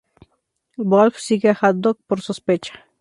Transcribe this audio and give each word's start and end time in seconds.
Wolff 0.79 1.19
sigue 1.19 1.51
a 1.51 1.57
Haddock 1.61 1.99
por 2.07 2.21
sospecha. 2.21 2.73